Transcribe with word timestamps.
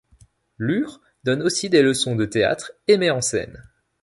Lühr 0.57 0.99
donne 1.23 1.43
aussi 1.43 1.69
des 1.69 1.83
leçons 1.83 2.15
de 2.15 2.25
théâtre 2.25 2.71
et 2.87 2.97
met 2.97 3.11
en 3.11 3.21
scène. 3.21 3.63